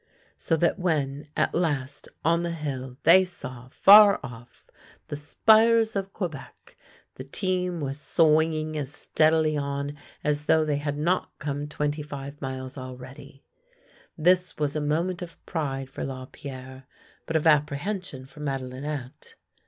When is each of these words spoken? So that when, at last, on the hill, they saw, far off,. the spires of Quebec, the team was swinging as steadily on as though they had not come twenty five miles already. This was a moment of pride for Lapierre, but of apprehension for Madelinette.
So 0.35 0.57
that 0.57 0.79
when, 0.79 1.27
at 1.37 1.53
last, 1.53 2.09
on 2.25 2.41
the 2.41 2.49
hill, 2.49 2.97
they 3.03 3.23
saw, 3.23 3.67
far 3.69 4.19
off,. 4.23 4.67
the 5.09 5.15
spires 5.15 5.95
of 5.95 6.11
Quebec, 6.11 6.75
the 7.17 7.23
team 7.23 7.79
was 7.81 8.01
swinging 8.01 8.75
as 8.79 8.91
steadily 8.91 9.55
on 9.55 9.95
as 10.23 10.45
though 10.45 10.65
they 10.65 10.77
had 10.77 10.97
not 10.97 11.37
come 11.37 11.67
twenty 11.67 12.01
five 12.01 12.41
miles 12.41 12.79
already. 12.79 13.43
This 14.17 14.57
was 14.57 14.75
a 14.75 14.81
moment 14.81 15.21
of 15.21 15.37
pride 15.45 15.87
for 15.87 16.03
Lapierre, 16.03 16.87
but 17.27 17.35
of 17.35 17.45
apprehension 17.45 18.25
for 18.25 18.39
Madelinette. 18.39 19.35